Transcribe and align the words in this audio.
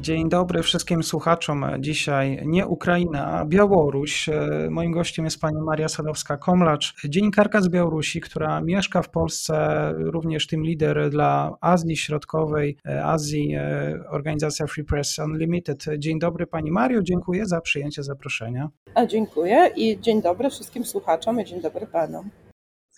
Dzień 0.00 0.28
dobry 0.28 0.62
wszystkim 0.62 1.02
słuchaczom. 1.02 1.66
Dzisiaj 1.78 2.42
nie 2.46 2.66
Ukraina, 2.66 3.26
a 3.26 3.44
Białoruś. 3.44 4.28
Moim 4.70 4.92
gościem 4.92 5.24
jest 5.24 5.40
pani 5.40 5.62
Maria 5.62 5.86
Sadowska-Komlacz, 5.86 7.08
dziennikarka 7.08 7.60
z 7.60 7.68
Białorusi, 7.68 8.20
która 8.20 8.60
mieszka 8.60 9.02
w 9.02 9.10
Polsce, 9.10 9.54
również 9.96 10.46
tym 10.46 10.62
lider 10.62 11.10
dla 11.10 11.56
Azji 11.60 11.96
Środkowej, 11.96 12.76
Azji, 13.04 13.56
organizacja 14.08 14.66
Free 14.66 14.84
Press 14.84 15.18
Unlimited. 15.18 15.84
Dzień 15.98 16.18
dobry 16.18 16.46
pani 16.46 16.70
Mario, 16.70 17.02
dziękuję 17.02 17.46
za 17.46 17.60
przyjęcie 17.60 18.02
zaproszenia. 18.02 18.68
A 18.94 19.06
dziękuję 19.06 19.70
i 19.76 20.00
dzień 20.00 20.22
dobry 20.22 20.50
wszystkim 20.50 20.84
słuchaczom 20.84 21.40
i 21.40 21.44
dzień 21.44 21.60
dobry 21.60 21.86
panom. 21.86 22.30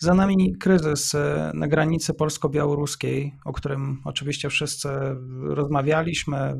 Za 0.03 0.13
nami 0.13 0.57
kryzys 0.57 1.15
e, 1.15 1.51
na 1.53 1.67
granicy 1.67 2.13
polsko-białoruskiej, 2.13 3.33
o 3.45 3.53
którym 3.53 4.01
oczywiście 4.05 4.49
wszyscy 4.49 4.89
rozmawialiśmy 5.41 6.55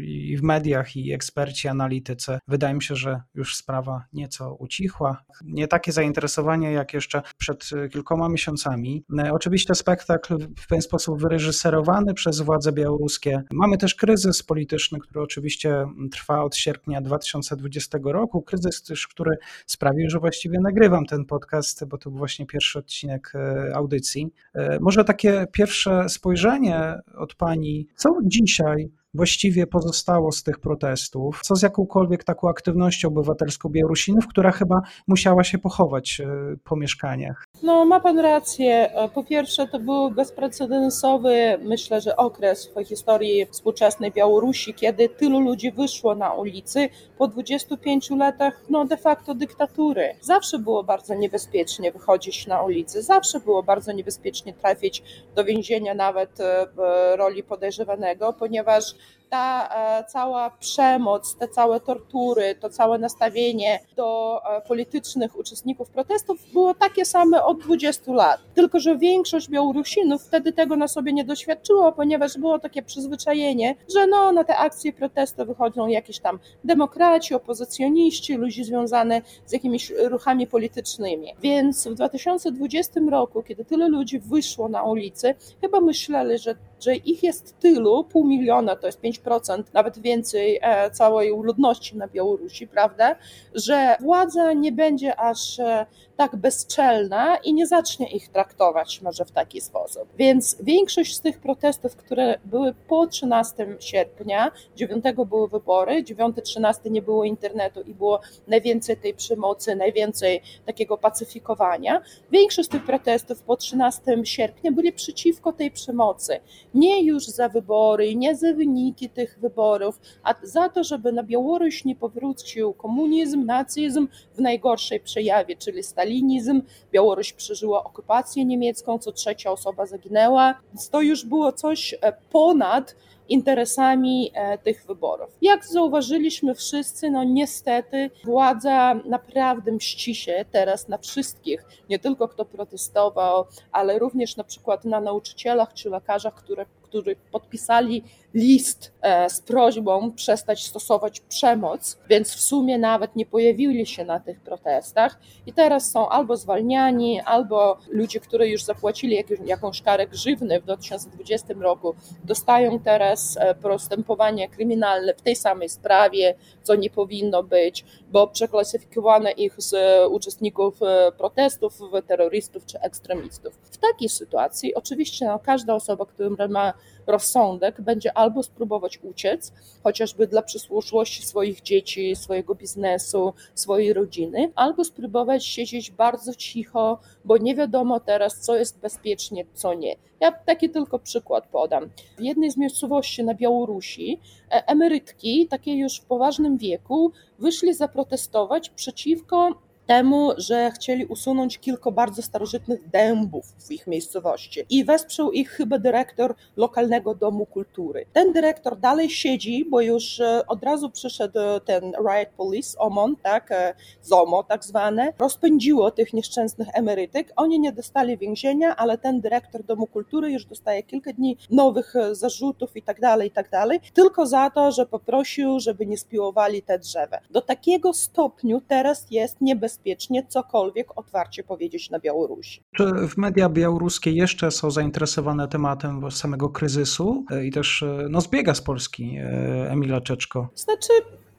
i 0.00 0.36
w 0.36 0.42
mediach, 0.42 0.96
i 0.96 1.12
eksperci, 1.12 1.68
analitycy. 1.68 2.38
Wydaje 2.48 2.74
mi 2.74 2.82
się, 2.82 2.96
że 2.96 3.22
już 3.34 3.56
sprawa 3.56 4.04
nieco 4.12 4.54
ucichła. 4.54 5.24
Nie 5.44 5.68
takie 5.68 5.92
zainteresowanie 5.92 6.72
jak 6.72 6.94
jeszcze 6.94 7.22
przed 7.38 7.70
kilkoma 7.92 8.28
miesiącami. 8.28 9.04
E, 9.18 9.32
oczywiście 9.32 9.74
spektakl 9.74 10.38
w 10.38 10.66
pewien 10.68 10.82
sposób 10.82 11.20
wyreżyserowany 11.20 12.14
przez 12.14 12.40
władze 12.40 12.72
białoruskie. 12.72 13.42
Mamy 13.52 13.78
też 13.78 13.94
kryzys 13.94 14.42
polityczny, 14.42 14.98
który 14.98 15.20
oczywiście 15.20 15.86
trwa 16.12 16.42
od 16.42 16.56
sierpnia 16.56 17.00
2020 17.00 17.98
roku. 18.04 18.42
Kryzys 18.42 18.82
też, 18.82 19.06
który 19.06 19.36
sprawił, 19.66 20.10
że 20.10 20.18
właściwie 20.18 20.58
nagrywam 20.60 21.06
ten 21.06 21.24
podcast, 21.24 21.84
bo 21.84 21.98
to 21.98 22.10
był 22.10 22.18
właśnie 22.18 22.46
pierwszy 22.46 22.83
odcinek 22.84 23.32
e, 23.34 23.74
audycji. 23.74 24.32
E, 24.54 24.78
może 24.80 25.04
takie 25.04 25.46
pierwsze 25.52 26.08
spojrzenie 26.08 26.94
od 27.16 27.34
Pani, 27.34 27.86
co 27.96 28.18
dzisiaj 28.22 28.90
właściwie 29.14 29.66
pozostało 29.66 30.32
z 30.32 30.42
tych 30.42 30.58
protestów? 30.58 31.40
Co 31.42 31.56
z 31.56 31.62
jakąkolwiek 31.62 32.24
taką 32.24 32.48
aktywnością 32.48 33.08
obywatelską 33.08 33.68
Białorusinów, 33.68 34.26
która 34.28 34.50
chyba 34.50 34.80
musiała 35.06 35.44
się 35.44 35.58
pochować 35.58 36.20
e, 36.20 36.26
po 36.64 36.76
mieszkaniach? 36.76 37.44
No, 37.62 37.84
ma 37.84 38.00
pan 38.00 38.18
rację. 38.18 38.90
Po 39.14 39.24
pierwsze, 39.24 39.68
to 39.68 39.78
był 39.78 40.10
bezprecedensowy, 40.10 41.58
myślę, 41.62 42.00
że 42.00 42.16
okres 42.16 42.70
w 42.76 42.84
historii 42.84 43.46
współczesnej 43.50 44.12
Białorusi, 44.12 44.74
kiedy 44.74 45.08
tylu 45.08 45.40
ludzi 45.40 45.72
wyszło 45.72 46.14
na 46.14 46.32
ulicy 46.32 46.88
po 47.18 47.28
25 47.28 48.10
latach 48.10 48.60
no, 48.70 48.84
de 48.84 48.96
facto 48.96 49.34
dyktatury. 49.34 50.16
Zawsze 50.20 50.58
było 50.58 50.84
bardzo 50.84 51.14
niebezpiecznie 51.14 51.92
wychodzić 51.92 52.46
na 52.46 52.62
ulicy, 52.62 53.02
zawsze 53.02 53.40
było 53.40 53.62
bardzo 53.62 53.92
niebezpiecznie 53.92 54.52
trafić 54.52 55.02
do 55.34 55.44
więzienia, 55.44 55.94
nawet 55.94 56.40
e, 56.40 56.66
w 56.76 56.78
roli 57.16 57.42
podejrzewanego, 57.42 58.32
ponieważ 58.32 58.94
ta 59.34 59.68
e, 59.68 60.04
cała 60.04 60.50
przemoc, 60.50 61.36
te 61.36 61.48
całe 61.48 61.80
tortury, 61.80 62.54
to 62.60 62.70
całe 62.70 62.98
nastawienie 62.98 63.80
do 63.96 64.40
e, 64.44 64.60
politycznych 64.60 65.38
uczestników 65.38 65.90
protestów 65.90 66.52
było 66.52 66.74
takie 66.74 67.04
same 67.04 67.44
od 67.44 67.60
20 67.60 68.12
lat. 68.12 68.40
Tylko, 68.54 68.80
że 68.80 68.98
większość 68.98 69.48
Białorusinów 69.48 70.22
wtedy 70.22 70.52
tego 70.52 70.76
na 70.76 70.88
sobie 70.88 71.12
nie 71.12 71.24
doświadczyło, 71.24 71.92
ponieważ 71.92 72.38
było 72.38 72.58
takie 72.58 72.82
przyzwyczajenie, 72.82 73.74
że 73.94 74.06
no, 74.06 74.32
na 74.32 74.44
te 74.44 74.56
akcje 74.56 74.92
protestu 74.92 75.46
wychodzą 75.46 75.86
jakieś 75.86 76.18
tam 76.18 76.38
demokraci, 76.64 77.34
opozycjoniści, 77.34 78.34
ludzie 78.34 78.64
związane 78.64 79.22
z 79.46 79.52
jakimiś 79.52 79.92
ruchami 80.04 80.46
politycznymi. 80.46 81.34
Więc 81.42 81.88
w 81.88 81.94
2020 81.94 83.00
roku, 83.10 83.42
kiedy 83.42 83.64
tyle 83.64 83.88
ludzi 83.88 84.18
wyszło 84.18 84.68
na 84.68 84.82
ulicy, 84.82 85.34
chyba 85.60 85.80
myśleli, 85.80 86.38
że 86.38 86.54
że 86.84 86.96
ich 86.96 87.22
jest 87.22 87.58
tylu, 87.58 88.04
pół 88.04 88.24
miliona, 88.24 88.76
to 88.76 88.86
jest 88.86 89.00
5%, 89.00 89.23
nawet 89.72 89.98
więcej 89.98 90.58
e, 90.62 90.90
całej 90.90 91.30
ludności 91.30 91.96
na 91.96 92.08
Białorusi, 92.08 92.66
prawda, 92.66 93.16
że 93.54 93.96
władza 94.00 94.52
nie 94.52 94.72
będzie 94.72 95.20
aż 95.20 95.60
e, 95.60 95.86
tak 96.16 96.36
bezczelna 96.36 97.36
i 97.36 97.54
nie 97.54 97.66
zacznie 97.66 98.10
ich 98.10 98.28
traktować 98.28 99.02
może 99.02 99.24
w 99.24 99.30
taki 99.30 99.60
sposób. 99.60 100.08
Więc 100.16 100.56
większość 100.60 101.16
z 101.16 101.20
tych 101.20 101.38
protestów, 101.38 101.96
które 101.96 102.38
były 102.44 102.74
po 102.88 103.06
13 103.06 103.76
sierpnia, 103.80 104.50
9 104.76 105.04
były 105.26 105.48
wybory, 105.48 106.02
9-13 106.02 106.90
nie 106.90 107.02
było 107.02 107.24
internetu 107.24 107.80
i 107.80 107.94
było 107.94 108.20
najwięcej 108.48 108.96
tej 108.96 109.14
przemocy, 109.14 109.76
najwięcej 109.76 110.42
takiego 110.66 110.98
pacyfikowania. 110.98 112.02
Większość 112.30 112.68
z 112.68 112.72
tych 112.72 112.84
protestów 112.84 113.42
po 113.42 113.56
13 113.56 114.02
sierpnia 114.24 114.72
byli 114.72 114.92
przeciwko 114.92 115.52
tej 115.52 115.70
przemocy. 115.70 116.40
Nie 116.74 117.04
już 117.04 117.26
za 117.26 117.48
wybory, 117.48 118.14
nie 118.14 118.36
za 118.36 118.52
wyniki 118.52 119.03
tych 119.08 119.38
wyborów, 119.40 120.00
a 120.22 120.34
za 120.42 120.68
to, 120.68 120.84
żeby 120.84 121.12
na 121.12 121.22
Białoruś 121.22 121.84
nie 121.84 121.96
powrócił 121.96 122.72
komunizm, 122.72 123.46
nazizm 123.46 124.08
w 124.34 124.40
najgorszej 124.40 125.00
przejawie, 125.00 125.56
czyli 125.56 125.82
stalinizm. 125.82 126.62
Białoruś 126.92 127.32
przeżyła 127.32 127.84
okupację 127.84 128.44
niemiecką, 128.44 128.98
co 128.98 129.12
trzecia 129.12 129.50
osoba 129.50 129.86
zaginęła. 129.86 130.54
Więc 130.72 130.90
to 130.90 131.02
już 131.02 131.24
było 131.24 131.52
coś 131.52 131.94
e, 131.94 132.12
ponad 132.32 132.96
interesami 133.28 134.30
e, 134.34 134.58
tych 134.58 134.86
wyborów. 134.86 135.28
Jak 135.42 135.66
zauważyliśmy 135.66 136.54
wszyscy, 136.54 137.10
no 137.10 137.24
niestety 137.24 138.10
władza 138.24 138.94
naprawdę 138.94 139.72
mści 139.72 140.14
się 140.14 140.44
teraz 140.50 140.88
na 140.88 140.98
wszystkich, 140.98 141.64
nie 141.90 141.98
tylko 141.98 142.28
kto 142.28 142.44
protestował, 142.44 143.44
ale 143.72 143.98
również 143.98 144.36
na 144.36 144.44
przykład 144.44 144.84
na 144.84 145.00
nauczycielach 145.00 145.74
czy 145.74 145.90
lekarzach, 145.90 146.34
które, 146.34 146.66
którzy 146.82 147.16
podpisali 147.32 148.04
list 148.34 148.92
e, 149.02 149.30
z 149.30 149.40
prośbą 149.40 150.12
przestać 150.12 150.66
stosować 150.66 151.20
przemoc, 151.20 151.98
więc 152.08 152.34
w 152.34 152.40
sumie 152.40 152.78
nawet 152.78 153.16
nie 153.16 153.26
pojawili 153.26 153.86
się 153.86 154.04
na 154.04 154.20
tych 154.20 154.40
protestach 154.40 155.18
i 155.46 155.52
teraz 155.52 155.90
są 155.90 156.08
albo 156.08 156.36
zwalniani, 156.36 157.20
albo 157.20 157.78
ludzie, 157.88 158.20
którzy 158.20 158.48
już 158.48 158.62
zapłacili 158.62 159.24
jakąś 159.44 159.82
karę 159.82 160.06
grzywny 160.06 160.60
w 160.60 160.64
2020 160.64 161.54
roku, 161.60 161.94
dostają 162.24 162.78
teraz 162.78 163.36
e, 163.40 163.54
postępowanie 163.54 164.48
kryminalne 164.48 165.14
w 165.14 165.22
tej 165.22 165.36
samej 165.36 165.68
sprawie, 165.68 166.34
co 166.62 166.74
nie 166.74 166.90
powinno 166.90 167.42
być, 167.42 167.84
bo 168.10 168.26
przeklasyfikowano 168.26 169.30
ich 169.36 169.54
z 169.56 169.74
uczestników 170.10 170.82
e, 170.82 171.12
protestów 171.18 171.78
w 171.78 172.06
terrorystów 172.06 172.66
czy 172.66 172.80
ekstremistów. 172.80 173.54
W 173.62 173.78
takiej 173.78 174.08
sytuacji 174.08 174.74
oczywiście 174.74 175.26
no, 175.26 175.38
każda 175.38 175.74
osoba, 175.74 176.06
która 176.06 176.48
ma 176.48 176.72
rozsądek, 177.06 177.80
będzie 177.80 178.18
albo 178.18 178.42
spróbować 178.42 178.98
uciec, 179.02 179.52
chociażby 179.82 180.26
dla 180.26 180.42
przyszłości 180.42 181.26
swoich 181.26 181.62
dzieci, 181.62 182.16
swojego 182.16 182.54
biznesu, 182.54 183.34
swojej 183.54 183.92
rodziny, 183.92 184.52
albo 184.54 184.84
spróbować 184.84 185.46
siedzieć 185.46 185.90
bardzo 185.90 186.34
cicho, 186.34 186.98
bo 187.24 187.36
nie 187.36 187.54
wiadomo 187.54 188.00
teraz, 188.00 188.40
co 188.40 188.56
jest 188.56 188.80
bezpiecznie, 188.80 189.44
co 189.54 189.74
nie. 189.74 189.96
Ja 190.20 190.32
taki 190.32 190.70
tylko 190.70 190.98
przykład 190.98 191.46
podam. 191.46 191.90
W 192.18 192.20
jednej 192.20 192.50
z 192.50 192.56
miejscowości 192.56 193.24
na 193.24 193.34
Białorusi 193.34 194.20
e, 194.50 194.66
emerytki, 194.66 195.48
takie 195.50 195.74
już 195.74 196.00
w 196.00 196.04
poważnym 196.04 196.58
wieku, 196.58 197.12
wyszli 197.38 197.74
zaprotestować 197.74 198.70
przeciwko 198.70 199.63
temu, 199.86 200.30
że 200.36 200.70
chcieli 200.70 201.06
usunąć 201.06 201.58
kilka 201.58 201.90
bardzo 201.90 202.22
starożytnych 202.22 202.88
dębów 202.90 203.44
w 203.58 203.70
ich 203.70 203.86
miejscowości 203.86 204.60
i 204.70 204.84
wesprzał 204.84 205.32
ich 205.32 205.50
chyba 205.50 205.78
dyrektor 205.78 206.34
lokalnego 206.56 207.14
domu 207.14 207.46
kultury. 207.46 208.06
Ten 208.12 208.32
dyrektor 208.32 208.78
dalej 208.78 209.10
siedzi, 209.10 209.64
bo 209.70 209.80
już 209.80 210.20
e, 210.20 210.46
od 210.46 210.62
razu 210.62 210.90
przyszedł 210.90 211.38
ten 211.64 211.92
riot 211.92 212.28
police, 212.36 212.78
OMON, 212.78 213.16
tak, 213.16 213.52
e, 213.52 213.74
ZOMO 214.02 214.42
tak 214.42 214.64
zwane, 214.64 215.12
rozpędziło 215.18 215.90
tych 215.90 216.12
nieszczęsnych 216.12 216.68
emerytek. 216.74 217.32
Oni 217.36 217.60
nie 217.60 217.72
dostali 217.72 218.18
więzienia, 218.18 218.76
ale 218.76 218.98
ten 218.98 219.20
dyrektor 219.20 219.64
domu 219.64 219.86
kultury 219.86 220.32
już 220.32 220.46
dostaje 220.46 220.82
kilka 220.82 221.12
dni 221.12 221.36
nowych 221.50 221.96
e, 221.96 222.14
zarzutów 222.14 222.76
i 222.76 222.82
tak 222.82 223.00
dalej, 223.00 223.28
i 223.28 223.30
tak 223.30 223.50
dalej, 223.50 223.80
tylko 223.94 224.26
za 224.26 224.50
to, 224.50 224.72
że 224.72 224.86
poprosił, 224.86 225.60
żeby 225.60 225.86
nie 225.86 225.98
spiłowali 225.98 226.62
te 226.62 226.78
drzewa. 226.78 227.18
Do 227.30 227.40
takiego 227.40 227.92
stopniu 227.92 228.60
teraz 228.68 229.06
jest 229.10 229.40
niebezpieczne 229.40 229.73
bezpiecznie 229.74 230.26
cokolwiek 230.28 230.98
otwarcie 230.98 231.42
powiedzieć 231.42 231.90
na 231.90 231.98
Białorusi. 231.98 232.62
Czy 232.76 232.84
w 233.08 233.16
media 233.16 233.48
białoruskie 233.48 234.10
jeszcze 234.10 234.50
są 234.50 234.70
zainteresowane 234.70 235.48
tematem 235.48 236.10
samego 236.10 236.48
kryzysu 236.48 237.24
i 237.44 237.50
też 237.50 237.84
no, 238.10 238.20
zbiega 238.20 238.54
z 238.54 238.60
Polski 238.60 239.16
e, 239.16 239.70
Emila 239.70 240.00
Czeczko? 240.00 240.48
Znaczy, 240.54 240.92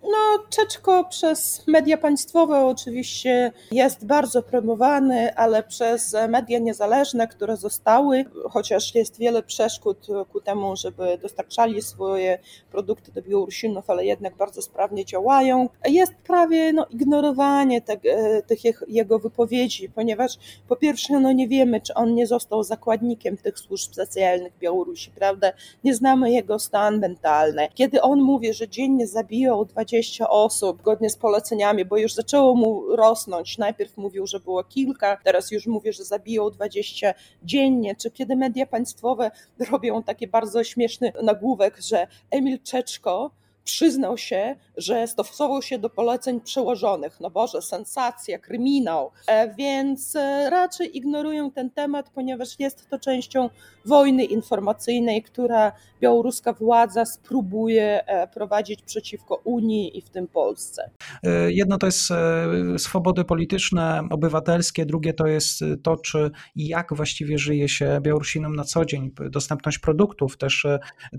No, 0.05 0.43
Czeczko 0.49 1.03
przez 1.03 1.67
media 1.67 1.97
państwowe 1.97 2.65
oczywiście 2.65 3.51
jest 3.71 4.05
bardzo 4.05 4.43
promowany, 4.43 5.35
ale 5.35 5.63
przez 5.63 6.15
media 6.29 6.59
niezależne, 6.59 7.27
które 7.27 7.57
zostały, 7.57 8.25
chociaż 8.49 8.95
jest 8.95 9.19
wiele 9.19 9.43
przeszkód 9.43 10.07
ku 10.33 10.41
temu, 10.41 10.75
żeby 10.75 11.17
dostarczali 11.21 11.81
swoje 11.81 12.39
produkty 12.71 13.11
do 13.11 13.21
Białorusinów, 13.21 13.89
ale 13.89 14.05
jednak 14.05 14.35
bardzo 14.35 14.61
sprawnie 14.61 15.05
działają, 15.05 15.69
jest 15.85 16.13
prawie 16.13 16.73
no, 16.73 16.85
ignorowanie 16.89 17.81
te, 17.81 17.97
tych 18.47 18.59
jego 18.87 19.19
wypowiedzi, 19.19 19.89
ponieważ 19.89 20.37
po 20.67 20.75
pierwsze 20.75 21.19
no, 21.19 21.31
nie 21.31 21.47
wiemy, 21.47 21.81
czy 21.81 21.93
on 21.93 22.15
nie 22.15 22.27
został 22.27 22.63
zakładnikiem 22.63 23.37
tych 23.37 23.59
służb 23.59 23.93
specjalnych 23.93 24.53
Białorusi, 24.59 25.11
prawda? 25.11 25.51
Nie 25.83 25.95
znamy 25.95 26.31
jego 26.31 26.59
stan 26.59 26.99
mentalny. 26.99 27.67
Kiedy 27.73 28.01
on 28.01 28.21
mówi, 28.21 28.53
że 28.53 28.67
dziennie 28.67 29.07
zabijał 29.07 29.65
20 29.65 29.94
20 29.95 30.29
osób, 30.29 30.81
zgodnie 30.81 31.09
z 31.09 31.17
poleceniami, 31.17 31.85
bo 31.85 31.97
już 31.97 32.13
zaczęło 32.13 32.55
mu 32.55 32.95
rosnąć. 32.95 33.57
Najpierw 33.57 33.97
mówił, 33.97 34.27
że 34.27 34.39
było 34.39 34.63
kilka, 34.63 35.17
teraz 35.23 35.51
już 35.51 35.67
mówi, 35.67 35.93
że 35.93 36.03
zabiją 36.03 36.49
20 36.49 37.13
dziennie. 37.43 37.95
Czy 37.95 38.11
kiedy 38.11 38.35
media 38.35 38.65
państwowe 38.65 39.31
robią 39.71 40.03
taki 40.03 40.27
bardzo 40.27 40.63
śmieszny 40.63 41.13
nagłówek, 41.23 41.77
że 41.81 42.07
Emil 42.31 42.59
Czeczko 42.63 43.31
przyznał 43.63 44.17
się, 44.17 44.55
że 44.77 45.07
stosował 45.07 45.61
się 45.61 45.79
do 45.79 45.89
poleceń 45.89 46.41
przełożonych. 46.41 47.19
No 47.19 47.29
Boże, 47.29 47.61
sensacja, 47.61 48.39
kryminał. 48.39 49.11
E, 49.27 49.53
więc 49.55 50.15
e, 50.15 50.49
raczej 50.49 50.97
ignorują 50.97 51.51
ten 51.51 51.69
temat, 51.69 52.09
ponieważ 52.09 52.59
jest 52.59 52.89
to 52.89 52.99
częścią 52.99 53.49
wojny 53.85 54.25
informacyjnej, 54.25 55.23
która 55.23 55.71
białoruska 56.01 56.53
władza 56.53 57.05
spróbuje 57.05 58.07
e, 58.07 58.27
prowadzić 58.27 58.81
przeciwko 58.81 59.41
Unii 59.43 59.97
i 59.97 60.01
w 60.01 60.09
tym 60.09 60.27
Polsce. 60.27 60.89
Jedno 61.47 61.77
to 61.77 61.85
jest 61.85 62.07
swobody 62.77 63.23
polityczne, 63.23 64.07
obywatelskie, 64.09 64.85
drugie 64.85 65.13
to 65.13 65.27
jest 65.27 65.59
to, 65.83 65.97
czy 65.97 66.31
i 66.55 66.67
jak 66.67 66.93
właściwie 66.93 67.37
żyje 67.37 67.69
się 67.69 67.99
Białorusinom 68.01 68.55
na 68.55 68.63
co 68.63 68.85
dzień, 68.85 69.11
dostępność 69.29 69.79
produktów, 69.79 70.37
też 70.37 70.67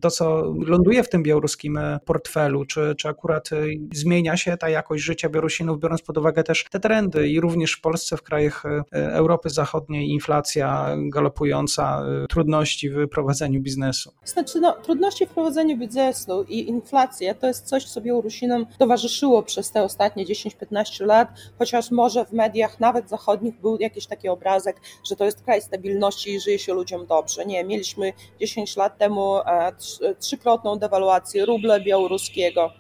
to, 0.01 0.11
co 0.11 0.55
ląduje 0.67 1.03
w 1.03 1.09
tym 1.09 1.23
białoruskim 1.23 1.79
portfelu, 2.05 2.65
czy, 2.65 2.95
czy 2.99 3.09
akurat 3.09 3.51
zmienia 3.95 4.37
się 4.37 4.57
ta 4.57 4.69
jakość 4.69 5.05
życia 5.05 5.29
Białorusinów, 5.29 5.81
biorąc 5.81 6.03
pod 6.03 6.19
uwagę 6.19 6.43
też 6.43 6.65
te 6.71 6.81
trendy 6.81 7.29
i 7.29 7.41
również 7.41 7.73
w 7.73 7.81
Polsce, 7.81 8.17
w 8.17 8.23
krajach 8.23 8.65
Europy 8.93 9.51
Zachodniej 9.51 10.09
inflacja 10.09 10.97
galopująca, 11.13 12.03
y, 12.25 12.29
trudności 12.57 12.91
w 12.91 13.09
prowadzeniu 13.09 13.61
biznesu? 13.61 14.13
Znaczy, 14.25 14.61
no, 14.61 14.73
trudności 14.73 15.27
w 15.27 15.31
prowadzeniu 15.31 15.77
biznesu 15.77 16.43
i 16.49 16.69
inflacja 16.69 17.35
to 17.35 17.47
jest 17.47 17.67
coś, 17.67 17.85
co 17.85 18.01
Białorusinom 18.01 18.67
towarzyszyło 18.79 19.43
przez 19.43 19.71
te 19.71 19.83
ostatnie 19.83 20.27
10-15 20.27 21.07
lat, 21.07 21.29
chociaż 21.59 21.91
może 21.91 22.25
w 22.25 22.33
mediach 22.33 22.81
nawet 22.81 23.09
zachodnich 23.09 23.61
był 23.61 23.77
jakiś 23.81 24.07
taki 24.07 24.29
obrazek, 24.29 24.81
że 25.09 25.17
to 25.17 25.25
jest 25.25 25.43
kraj 25.43 25.63
stabilności 25.63 26.35
i 26.35 26.41
żyje 26.41 26.59
się 26.59 26.75
ludziom 26.75 27.07
dobrze. 27.07 27.47
Nie, 27.47 27.65
mieliśmy 27.65 28.13
10 28.41 28.77
lat 28.77 28.99
temu 28.99 29.37
e, 29.37 29.73
trzykrotną 30.21 30.79
dewaluację 30.79 31.45
rubla 31.45 31.81
białoruskiego, 31.81 32.71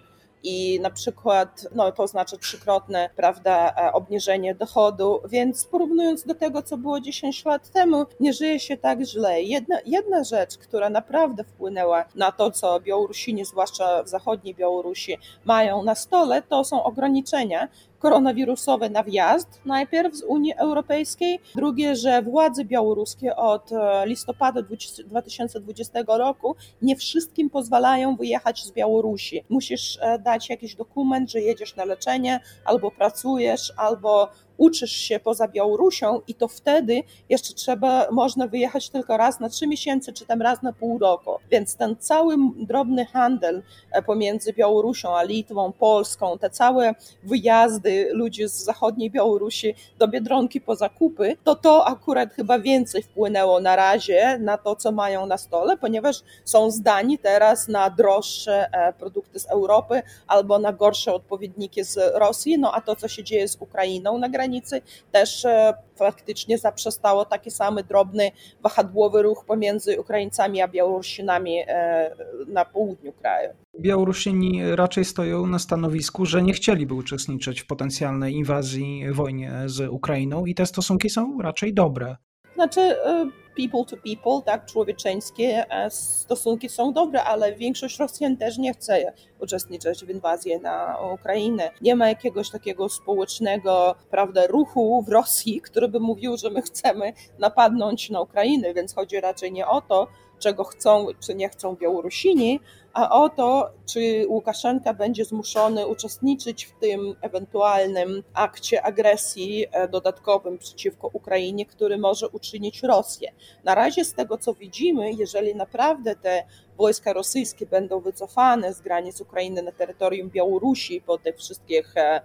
i 0.47 0.81
na 0.81 0.91
przykład, 0.91 1.69
no 1.75 1.93
to 1.93 2.07
znaczy 2.07 2.39
trzykrotne, 2.39 3.11
prawda, 3.17 3.75
e, 3.77 3.93
obniżenie 3.93 4.55
dochodu, 4.55 5.21
więc 5.29 5.65
porównując 5.65 6.25
do 6.25 6.35
tego, 6.35 6.63
co 6.63 6.77
było 6.77 7.01
10 7.01 7.45
lat 7.45 7.71
temu, 7.71 8.07
nie 8.21 8.33
żyje 8.33 8.61
się 8.61 8.77
tak 8.77 9.03
źle. 9.03 9.43
Jedna, 9.43 9.79
jedna 9.87 10.25
rzecz, 10.25 10.59
która 10.59 10.91
naprawdę 10.91 11.45
wpłynęła 11.45 12.05
na 12.15 12.33
to, 12.33 12.51
co 12.51 12.81
Białorusini, 12.81 13.45
zwłaszcza 13.45 14.03
w 14.03 14.09
zachodniej 14.09 14.55
Białorusi, 14.55 15.19
mają 15.45 15.83
na 15.83 15.95
stole, 15.95 16.43
to 16.43 16.65
są 16.65 16.85
ograniczenia, 16.85 17.69
koronawirusowe 18.07 18.91
na 18.91 19.03
wjazd, 19.05 19.61
najpierw 19.65 20.15
z 20.15 20.23
Unii 20.23 20.55
Europejskiej, 20.55 21.41
drugie, 21.55 21.97
że 21.97 22.23
władze 22.23 22.65
białoruskie 22.65 23.37
od 23.37 23.73
e, 23.73 24.07
listopada 24.07 24.63
2020 24.63 25.99
roku 26.09 26.57
nie 26.83 26.97
wszystkim 26.97 27.51
pozwalają 27.51 28.17
wyjechać 28.17 28.65
z 28.65 28.73
Białorusi. 28.73 29.45
Musisz 29.49 29.99
e, 30.01 30.19
dać 30.19 30.51
jakiś 30.51 30.75
dokument, 30.75 31.31
że 31.31 31.41
jedziesz 31.41 31.77
na 31.77 31.85
leczenie, 31.85 32.41
albo 32.65 32.91
pracujesz, 32.91 33.73
albo 33.77 34.29
uczysz 34.57 34.93
się 34.93 35.21
poza 35.21 35.49
Białorusią 35.49 36.21
i 36.29 36.35
to 36.35 36.49
wtedy 36.49 37.03
jeszcze 37.29 37.55
trzeba, 37.55 38.07
można 38.11 38.47
wyjechać 38.47 38.91
tylko 38.91 39.17
raz 39.17 39.41
na 39.41 39.49
trzy 39.49 39.67
miesiące, 39.67 40.13
czy 40.13 40.27
tam 40.27 40.43
raz 40.43 40.63
na 40.63 40.73
pół 40.73 40.99
roku. 40.99 41.31
Więc 41.51 41.77
ten 41.77 41.97
cały 41.99 42.37
drobny 42.57 43.07
handel 43.07 43.63
e, 43.93 44.03
pomiędzy 44.03 44.53
Białorusią 44.53 45.17
a 45.17 45.23
Litwą, 45.23 45.73
Polską, 45.73 46.39
te 46.39 46.51
całe 46.51 46.95
wyjazdy 47.23 48.09
ludzi 48.13 48.49
z 48.49 48.53
zachodniej 48.53 49.11
Białorusi 49.11 49.75
do 49.99 50.09
Biedronki 50.09 50.61
po 50.61 50.77
zakupy, 50.77 51.37
to 51.45 51.55
to 51.55 51.87
akurat 51.87 52.35
chyba 52.35 52.59
więcej 52.59 53.03
wpłynęło 53.03 53.61
na 53.61 53.77
razie 53.77 54.39
na 54.39 54.59
to, 54.59 54.77
co 54.77 54.93
mają 54.93 55.27
na 55.27 55.39
stole, 55.39 55.77
ponieważ 55.77 56.23
są 56.45 56.71
zdani 56.71 57.19
teraz 57.19 57.69
na 57.69 57.91
droższe 57.91 58.69
e, 58.73 58.93
produkty 58.93 59.39
z 59.39 59.47
Europy 59.47 60.03
albo 60.27 60.59
na 60.59 60.73
gorsze 60.73 61.15
odpowiedniki 61.15 61.85
z 61.85 61.99
Rosji, 62.15 62.59
no 62.59 62.73
a 62.73 62.81
to, 62.81 62.97
co 62.97 63.09
się 63.09 63.25
dzieje 63.25 63.49
z 63.49 63.57
Ukrainą 63.61 64.19
na 64.19 64.29
granicy, 64.29 64.46
granicy 64.47 64.83
też 65.13 65.45
e, 65.45 65.75
faktycznie 65.97 66.59
zaprzestało 66.59 67.25
taki 67.25 67.51
samy 67.51 67.85
drobny, 67.85 68.31
wahadłowy 68.63 69.23
ruch 69.23 69.45
pomiędzy 69.45 70.01
Ukraińcami 70.01 70.63
a 70.63 70.69
Białorusinami 70.69 71.59
e, 71.67 72.11
na 72.47 72.65
południu 72.65 73.13
kraju. 73.13 73.51
Białorusini 73.81 74.77
raczej 74.77 75.05
stoją 75.05 75.47
na 75.47 75.59
stanowisku, 75.59 76.27
że 76.27 76.43
nie 76.43 76.53
chcieliby 76.53 76.95
uczestniczyć 76.95 77.61
w 77.61 77.67
potencjalnej 77.67 78.35
inwazji, 78.35 79.05
wojnie 79.13 79.53
z 79.67 79.81
Ukrainą 79.91 80.47
i 80.47 80.55
te 80.55 80.67
stosunki 80.67 81.11
są 81.11 81.39
raczej 81.43 81.75
dobre. 81.75 82.17
Znaczy, 82.55 82.81
e, 82.81 83.31
people 83.57 83.85
to 83.85 83.97
people, 83.97 84.43
tak, 84.45 84.67
człowieczeńskie 84.67 85.71
e, 85.71 85.91
stosunki 85.91 86.69
są 86.69 86.93
dobre, 86.93 87.25
ale 87.25 87.55
większość 87.55 87.99
Rosjan 87.99 88.37
też 88.37 88.59
nie 88.59 88.73
chce 88.73 89.13
uczestniczyć 89.41 90.05
w 90.05 90.11
inwazji 90.11 90.61
na 90.61 90.99
Ukrainę. 91.15 91.71
Nie 91.81 91.97
ma 91.97 92.09
jakiegoś 92.09 92.51
takiego 92.51 92.89
społecznego, 92.89 93.95
prawda, 94.11 94.47
ruchu 94.47 95.03
w 95.03 95.09
Rosji, 95.09 95.61
który 95.61 95.89
by 95.89 96.01
mówił, 96.01 96.37
że 96.37 96.51
my 96.51 96.63
chcemy 96.63 97.13
napadnąć 97.39 98.11
na 98.11 98.21
Ukrainę, 98.21 98.75
więc 98.75 98.95
chodzi 98.95 99.21
raczej 99.21 99.53
nie 99.53 99.67
o 99.67 99.81
to, 99.81 100.09
czego 100.39 100.65
chcą 100.65 101.07
czy 101.21 101.35
nie 101.35 101.49
chcą 101.49 101.77
Białorusini, 101.77 102.61
a 102.97 103.11
o 103.11 103.29
to, 103.29 103.71
czy 103.87 104.27
Łukaszenka 104.29 104.95
będzie 104.95 105.25
zmuszony 105.25 105.87
uczestniczyć 105.87 106.65
w 106.65 106.79
tym 106.81 107.15
ewentualnym 107.21 108.23
akcie 108.35 108.83
agresji 108.83 109.67
e, 109.73 109.89
dodatkowym 109.89 110.59
przeciwko 110.59 111.11
Ukrainie, 111.13 111.67
który 111.67 111.99
może 111.99 112.29
uczynić 112.29 112.83
Rosję. 112.83 113.33
Na 113.65 113.75
razie 113.75 114.05
z 114.05 114.15
tego, 114.15 114.39
co 114.39 114.55
widzimy, 114.55 115.13
jeżeli 115.13 115.55
naprawdę 115.55 116.17
te 116.17 116.45
wojska 116.77 117.13
rosyjskie 117.13 117.67
będą 117.67 118.01
wycofane 118.01 118.75
z 118.75 118.81
granic 118.81 119.21
Ukrainy 119.21 119.63
na 119.63 119.73
terytorium 119.73 120.31
Białorusi 120.31 121.01
po 121.01 121.19
tych 121.19 121.37
wszystkich 121.37 121.97
e, 121.97 122.21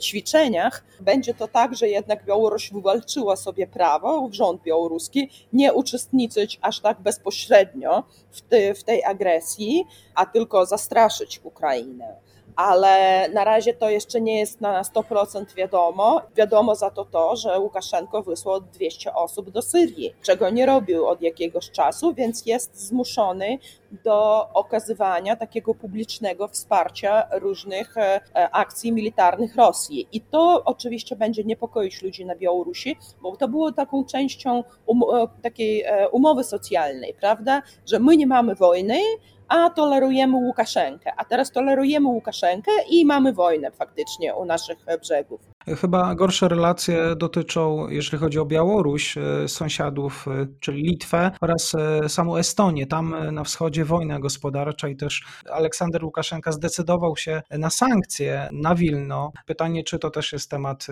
ćwiczeniach, 0.00 0.84
będzie 1.00 1.34
to 1.34 1.48
tak, 1.48 1.74
że 1.74 1.88
jednak 1.88 2.24
Białoruś 2.24 2.72
wywalczyła 2.72 3.36
sobie 3.36 3.66
prawo, 3.66 4.28
rząd 4.32 4.62
białoruski, 4.62 5.30
nie 5.52 5.72
uczestniczyć 5.72 6.58
aż 6.62 6.80
tak 6.80 7.00
bezpośrednio 7.00 8.04
w, 8.30 8.40
w 8.78 8.82
tej 8.84 9.04
agresji, 9.04 9.84
a 10.14 10.26
tylko 10.26 10.66
zastraszyć 10.66 11.40
Ukrainę 11.44 12.16
ale 12.56 13.28
na 13.28 13.44
razie 13.44 13.74
to 13.74 13.90
jeszcze 13.90 14.20
nie 14.20 14.38
jest 14.38 14.60
na 14.60 14.82
100% 14.82 15.54
wiadomo. 15.54 16.20
Wiadomo 16.36 16.74
za 16.74 16.90
to 16.90 17.04
to, 17.04 17.36
że 17.36 17.58
Łukaszenko 17.58 18.22
wysłał 18.22 18.60
200 18.60 19.14
osób 19.14 19.50
do 19.50 19.62
Syrii, 19.62 20.14
czego 20.22 20.50
nie 20.50 20.66
robił 20.66 21.06
od 21.06 21.22
jakiegoś 21.22 21.70
czasu, 21.70 22.14
więc 22.14 22.46
jest 22.46 22.86
zmuszony 22.88 23.58
do 24.04 24.48
okazywania 24.54 25.36
takiego 25.36 25.74
publicznego 25.74 26.48
wsparcia 26.48 27.26
różnych 27.32 27.96
e, 27.96 28.20
akcji 28.52 28.92
militarnych 28.92 29.56
Rosji. 29.56 30.08
I 30.12 30.20
to 30.20 30.62
oczywiście 30.64 31.16
będzie 31.16 31.44
niepokoić 31.44 32.02
ludzi 32.02 32.26
na 32.26 32.36
Białorusi, 32.36 32.96
bo 33.22 33.36
to 33.36 33.48
było 33.48 33.72
taką 33.72 34.04
częścią 34.04 34.64
um 34.86 35.00
takiej 35.42 35.82
e, 35.82 36.08
umowy 36.08 36.44
socjalnej, 36.44 37.14
prawda, 37.20 37.62
że 37.86 37.98
my 37.98 38.16
nie 38.16 38.26
mamy 38.26 38.54
wojny, 38.54 38.98
a 39.48 39.70
tolerujemy 39.70 40.36
Łukaszenkę, 40.36 41.12
a 41.16 41.24
teraz 41.24 41.50
tolerujemy 41.50 42.08
Łukaszenkę 42.08 42.70
i 42.90 43.06
mamy 43.06 43.32
wojnę 43.32 43.70
faktycznie 43.70 44.34
u 44.34 44.44
naszych 44.44 44.78
brzegów. 45.00 45.40
Chyba 45.66 46.14
gorsze 46.14 46.48
relacje 46.48 47.16
dotyczą, 47.16 47.88
jeżeli 47.88 48.18
chodzi 48.18 48.38
o 48.38 48.44
Białoruś, 48.44 49.18
e, 49.18 49.48
sąsiadów, 49.48 50.26
e, 50.28 50.46
czyli 50.60 50.82
Litwę 50.82 51.30
oraz 51.40 51.74
e, 51.74 52.08
samą 52.08 52.36
Estonię. 52.36 52.86
Tam 52.86 53.14
na 53.32 53.44
wschodzie 53.44 53.84
wojna 53.84 54.20
gospodarcza 54.20 54.88
i 54.88 54.96
też 54.96 55.22
Aleksander 55.50 56.04
Łukaszenka 56.04 56.52
zdecydował 56.52 57.16
się 57.16 57.42
na 57.50 57.70
sankcje 57.70 58.48
na 58.52 58.74
Wilno. 58.74 59.32
Pytanie, 59.46 59.84
czy 59.84 59.98
to 59.98 60.10
też 60.10 60.32
jest 60.32 60.50
temat 60.50 60.86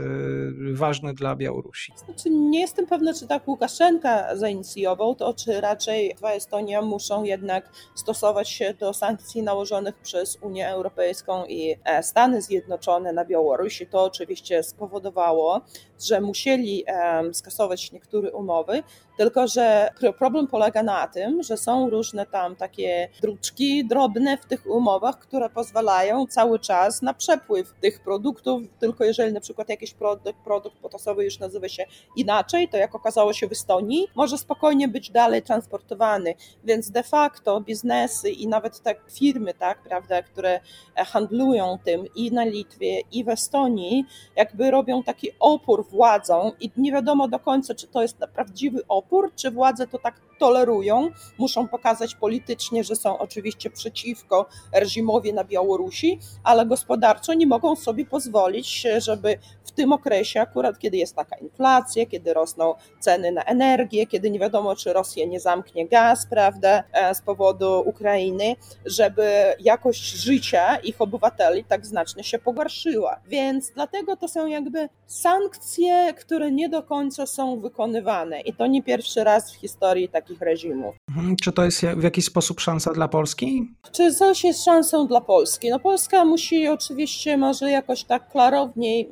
ważny 0.73 1.15
dla 1.15 1.37
Białorusi? 1.37 1.93
Znaczy, 2.05 2.31
nie 2.31 2.61
jestem 2.61 2.87
pewna, 2.87 3.15
czy 3.15 3.27
tak 3.27 3.49
Łukaszenka 3.49 4.37
zainicjował 4.37 5.15
to, 5.15 5.35
czy 5.35 5.61
raczej 5.61 6.15
dwa 6.19 6.33
Estonia 6.33 6.83
muszą 6.83 7.25
jednak 7.25 7.71
stosować 7.95 8.49
się 8.49 8.75
do 8.75 8.93
sankcji 8.93 9.43
nałożonych 9.43 9.99
przez 9.99 10.39
Unię 10.43 10.69
Europejską 10.69 11.45
i 11.47 11.77
Stany 12.03 12.43
Zjednoczone 12.43 13.13
na 13.13 13.25
Białoruś. 13.25 13.81
I 13.81 13.87
to 13.87 14.05
oczywiście 14.05 14.62
spowodowało, 14.63 15.61
że 16.05 16.21
musieli 16.21 16.85
skasować 17.33 17.93
niektóre 17.93 18.33
umowy, 18.33 18.83
tylko 19.17 19.47
że 19.47 19.91
problem 20.19 20.47
polega 20.47 20.83
na 20.83 21.09
tym, 21.09 21.43
że 21.43 21.57
są 21.57 21.91
różne 21.91 22.27
tam 22.27 22.57
takie 22.57 23.09
druczki 23.21 23.85
drobne 23.85 24.37
w 24.37 24.47
tych 24.47 24.67
umowach, 24.67 25.19
które 25.19 25.51
pozwalają 25.51 26.27
cały 26.27 26.59
czas 26.59 27.03
na 27.03 27.15
przepływ 27.15 27.75
tych 27.81 28.01
produktów, 28.01 28.63
tylko 28.79 29.05
jeżeli 29.05 29.33
na 29.33 29.41
przykład 29.41 29.69
jakiś 29.69 29.95
produkt, 29.95 30.39
produkt 30.45 30.79
potasowy 30.79 31.25
już 31.25 31.39
nazywa 31.39 31.69
się 31.69 31.85
inaczej, 32.17 32.69
to 32.69 32.77
jak 32.77 32.95
okazało 32.95 33.33
się 33.33 33.49
w 33.49 33.53
Estonii, 33.53 34.07
może 34.15 34.39
spokojnie 34.39 34.89
być 34.89 35.11
dalej 35.11 35.43
transportowany, 35.43 36.35
więc 36.65 36.91
de 36.91 37.03
facto 37.03 37.61
biznesy 37.61 38.31
i 38.31 38.49
nawet 38.49 38.81
te 38.81 38.95
firmy, 39.11 39.55
tak, 39.55 39.83
prawda, 39.83 40.23
które 40.23 40.61
handlują 40.97 41.79
tym 41.85 42.05
i 42.17 42.33
na 42.33 42.45
Litwie 42.45 43.01
i 43.13 43.25
w 43.25 43.29
Estonii, 43.29 44.05
jakby 44.53 44.71
robią 44.71 45.03
taki 45.03 45.29
opór 45.41 45.87
władzą 45.89 46.53
i 46.61 46.71
nie 46.77 46.93
wiadomo 46.93 47.29
do 47.29 47.39
końca, 47.39 47.75
czy 47.75 47.87
to 47.87 48.03
jest 48.03 48.17
prawdziwy 48.35 48.81
opór, 48.89 49.33
czy 49.37 49.51
władze 49.51 49.87
to 49.87 49.99
tak 49.99 50.21
tolerują, 50.39 51.11
muszą 51.39 51.69
pokazać 51.69 52.15
politycznie, 52.15 52.85
że 52.85 52.97
są 52.97 53.19
oczywiście 53.19 53.71
przeciwko 53.71 54.47
reżimowi 54.73 55.33
na 55.35 55.45
Białorusi, 55.45 56.19
ale 56.45 56.67
gospodarczo 56.67 57.35
nie 57.35 57.47
mogą 57.47 57.77
sobie 57.77 58.07
pozwolić, 58.07 58.87
żeby 58.99 59.39
w 59.73 59.75
tym 59.75 59.93
okresie, 59.93 60.41
akurat 60.41 60.79
kiedy 60.79 60.97
jest 60.97 61.17
taka 61.17 61.37
inflacja, 61.37 62.07
kiedy 62.07 62.35
rosną 62.35 62.75
ceny 63.01 63.33
na 63.33 63.45
energię, 63.45 64.07
kiedy 64.07 64.31
nie 64.31 64.39
wiadomo, 64.39 64.77
czy 64.77 64.93
Rosja 64.93 65.27
nie 65.27 65.41
zamknie 65.41 65.89
gaz, 65.89 66.27
prawda, 66.31 66.85
e, 66.93 67.15
z 67.15 67.23
powodu 67.23 67.83
Ukrainy, 67.87 68.57
żeby 68.87 69.55
jakość 69.61 70.03
życia 70.03 70.77
ich 70.77 71.01
obywateli 71.01 71.65
tak 71.65 71.87
znacznie 71.87 72.25
się 72.25 72.39
pogorszyła. 72.39 73.21
Więc 73.27 73.71
dlatego 73.75 74.17
to 74.17 74.29
są 74.29 74.47
jakby 74.47 74.89
sankcje, 75.07 76.15
które 76.19 76.53
nie 76.53 76.69
do 76.69 76.83
końca 76.83 77.27
są 77.27 77.61
wykonywane 77.61 78.41
i 78.41 78.53
to 78.55 78.67
nie 78.67 78.83
pierwszy 78.83 79.25
raz 79.25 79.53
w 79.53 79.57
historii 79.57 80.09
takich 80.09 80.41
reżimów. 80.41 80.95
Mhm. 81.09 81.37
Czy 81.37 81.53
to 81.53 81.65
jest 81.65 81.81
w 81.81 82.03
jakiś 82.03 82.25
sposób 82.25 82.61
szansa 82.61 82.93
dla 82.93 83.09
Polski? 83.09 83.71
Czy 83.93 84.15
coś 84.15 84.45
jest 84.45 84.65
szansą 84.65 85.07
dla 85.07 85.21
Polski? 85.21 85.71
No 85.71 85.81
Polska 85.81 86.25
musi 86.25 86.69
oczywiście 86.69 87.37
może 87.37 87.71
jakoś 87.71 88.05
tak 88.05 88.31
klarowniej 88.31 89.09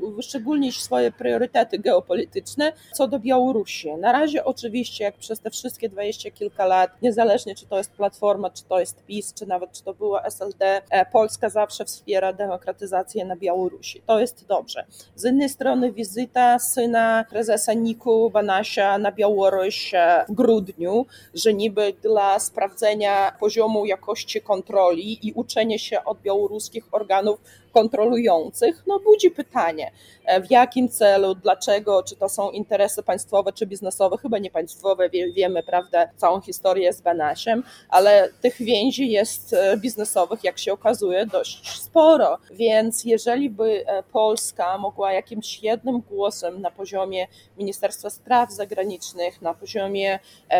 wyszczególnić 0.00 0.82
swoje 0.82 1.12
priorytety 1.12 1.78
geopolityczne 1.78 2.72
co 2.92 3.08
do 3.08 3.18
Białorusi. 3.18 3.92
Na 3.92 4.12
razie 4.12 4.44
oczywiście, 4.44 5.04
jak 5.04 5.14
przez 5.14 5.40
te 5.40 5.50
wszystkie 5.50 5.88
dwadzieścia 5.88 6.30
kilka 6.30 6.66
lat, 6.66 7.02
niezależnie 7.02 7.54
czy 7.54 7.66
to 7.66 7.78
jest 7.78 7.92
Platforma, 7.92 8.50
czy 8.50 8.64
to 8.64 8.80
jest 8.80 9.04
PiS, 9.04 9.34
czy 9.34 9.46
nawet 9.46 9.72
czy 9.72 9.84
to 9.84 9.94
była 9.94 10.22
SLD, 10.22 10.82
e, 10.90 11.06
Polska 11.06 11.48
zawsze 11.48 11.84
wspiera 11.84 12.32
demokratyzację 12.32 13.24
na 13.24 13.36
Białorusi. 13.36 14.02
To 14.06 14.20
jest 14.20 14.46
dobrze. 14.46 14.84
Z 15.14 15.24
jednej 15.24 15.48
strony 15.48 15.92
wizyta 15.92 16.58
syna 16.58 17.24
prezesa 17.30 17.72
Niku 17.72 18.30
Banasia 18.30 18.98
na 18.98 19.12
Białoruś 19.12 19.94
e, 19.94 20.24
w 20.28 20.32
grudniu, 20.32 21.06
że 21.34 21.54
niby 21.54 21.92
dla 22.02 22.38
sprawdzenia 22.38 23.32
poziomu 23.40 23.86
jakości 23.86 24.40
kontroli 24.40 25.28
i 25.28 25.32
uczenia 25.32 25.78
się 25.78 26.04
od 26.04 26.20
białoruskich 26.20 26.84
organów 26.92 27.40
kontrolujących, 27.72 28.82
no 28.86 29.00
budzi 29.00 29.30
pytanie, 29.30 29.92
e, 30.24 30.40
w 30.40 30.50
jakim 30.50 30.88
celu, 30.88 31.34
dlaczego, 31.34 32.02
czy 32.02 32.16
to 32.16 32.28
są 32.28 32.50
interesy 32.50 33.02
państwowe, 33.02 33.52
czy 33.52 33.66
biznesowe, 33.66 34.16
chyba 34.18 34.38
nie 34.38 34.50
państwowe, 34.50 35.10
wie, 35.10 35.32
wiemy, 35.32 35.62
prawda, 35.62 36.08
całą 36.16 36.40
historię 36.40 36.92
z 36.92 37.00
Banasiem, 37.00 37.62
ale 37.88 38.28
tych 38.42 38.56
więzi 38.56 39.10
jest 39.10 39.52
e, 39.52 39.76
biznesowych, 39.76 40.44
jak 40.44 40.58
się 40.58 40.72
okazuje, 40.72 41.26
dość 41.26 41.80
sporo, 41.82 42.38
więc 42.50 43.04
jeżeli 43.04 43.50
by 43.50 43.86
e, 43.86 44.02
Polska 44.02 44.78
mogła 44.78 45.12
jakimś 45.12 45.62
jednym 45.62 46.00
głosem 46.00 46.60
na 46.60 46.70
poziomie 46.70 47.26
Ministerstwa 47.58 48.10
Spraw 48.10 48.52
Zagranicznych, 48.52 49.42
na 49.42 49.54
poziomie 49.54 50.18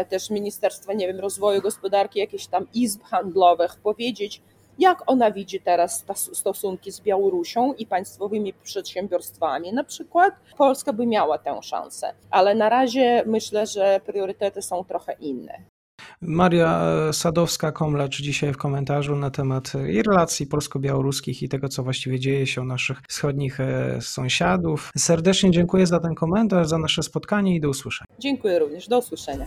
też 0.09 0.31
Ministerstwa, 0.31 0.93
nie 0.93 1.07
wiem, 1.07 1.21
Rozwoju 1.21 1.61
Gospodarki, 1.62 2.19
jakichś 2.21 2.47
tam 2.47 2.67
izb 2.75 3.02
handlowych 3.02 3.76
powiedzieć, 3.76 4.43
jak 4.79 5.03
ona 5.07 5.31
widzi 5.31 5.61
teraz 5.61 6.05
stosunki 6.33 6.93
z 6.93 7.00
Białorusią 7.00 7.73
i 7.73 7.87
państwowymi 7.87 8.53
przedsiębiorstwami. 8.53 9.73
Na 9.73 9.85
przykład 9.85 10.35
Polska 10.59 10.93
by 10.93 11.07
miała 11.07 11.39
tę 11.39 11.62
szansę, 11.62 12.15
ale 12.31 12.55
na 12.55 12.69
razie 12.69 13.23
myślę, 13.27 13.67
że 13.67 14.00
priorytety 14.07 14.62
są 14.62 14.85
trochę 14.85 15.12
inne. 15.12 15.71
Maria 16.21 16.81
Sadowska-Komlecz 17.12 18.23
dzisiaj 18.23 18.53
w 18.53 18.57
komentarzu 18.57 19.17
na 19.17 19.31
temat 19.31 19.73
i 19.89 20.03
relacji 20.03 20.47
polsko-białoruskich 20.47 21.43
i 21.43 21.49
tego, 21.49 21.69
co 21.69 21.83
właściwie 21.83 22.21
dzieje 22.21 22.47
się 22.47 22.61
u 22.61 22.65
naszych 22.65 23.03
wschodnich 23.09 23.61
e, 23.61 23.99
sąsiadów. 24.00 24.91
Serdecznie 24.97 25.50
dziękuję 25.50 25.87
za 25.87 26.00
ten 26.00 26.15
komentarz, 26.15 26.69
za 26.69 26.79
nasze 26.79 27.03
spotkanie 27.03 27.57
i 27.57 27.61
do 27.61 27.69
usłyszenia. 27.69 28.07
Dziękuję 28.19 28.59
również, 28.59 28.89
do 28.89 28.99
usłyszenia. 28.99 29.47